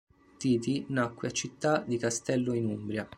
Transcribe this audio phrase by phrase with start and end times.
[0.39, 3.07] Titi nacque a Città di Castello in Umbria.